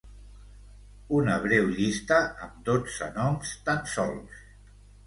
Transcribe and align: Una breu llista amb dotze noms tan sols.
Una 1.17 1.35
breu 1.45 1.69
llista 1.75 2.19
amb 2.47 2.59
dotze 2.71 3.13
noms 3.21 3.57
tan 3.71 3.89
sols. 3.97 4.43